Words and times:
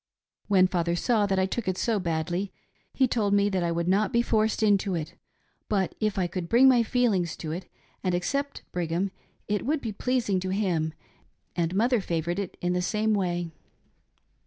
When 0.47 0.65
father 0.65 0.95
saw 0.95 1.27
that 1.27 1.37
I 1.37 1.45
took 1.45 1.67
it 1.67 1.77
so 1.77 1.99
badly 1.99 2.51
he 2.91 3.07
told 3.07 3.35
me 3.35 3.49
that 3.49 3.61
I 3.63 3.71
would 3.71 3.87
not 3.87 4.11
be 4.11 4.23
forced 4.23 4.63
into 4.63 4.95
it, 4.95 5.13
but 5.69 5.93
if 5.99 6.17
I 6.17 6.25
could 6.25 6.49
bring 6.49 6.67
my 6.67 6.81
feelings 6.81 7.35
to 7.37 7.51
it 7.51 7.69
and 8.03 8.15
accept 8.15 8.63
Brigham 8.71 9.11
it 9.47 9.63
would 9.63 9.79
be 9.79 9.91
pleasing 9.91 10.39
to 10.39 10.49
him, 10.49 10.93
and 11.55 11.75
mother 11.75 12.01
favored 12.01 12.39
it 12.39 12.57
in 12.61 12.73
the 12.73 12.81
same 12.81 13.13
way. 13.13 13.51